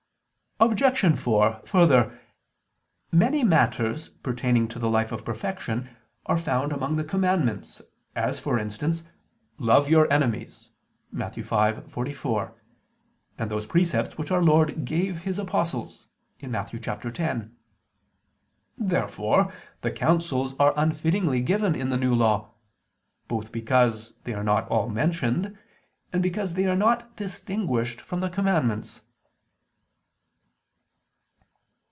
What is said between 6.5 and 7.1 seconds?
among the